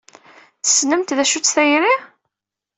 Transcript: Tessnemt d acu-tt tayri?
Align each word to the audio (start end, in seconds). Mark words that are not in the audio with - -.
Tessnemt 0.63 1.15
d 1.17 1.19
acu-tt 1.23 1.53
tayri? 1.55 1.95